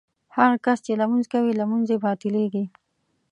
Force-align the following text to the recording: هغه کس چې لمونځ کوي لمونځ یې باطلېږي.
هغه 0.35 0.55
کس 0.65 0.77
چې 0.85 0.91
لمونځ 1.01 1.25
کوي 1.33 1.51
لمونځ 1.59 1.87
یې 1.91 1.97
باطلېږي. 2.03 2.63